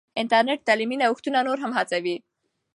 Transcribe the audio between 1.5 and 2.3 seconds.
هم هڅوي.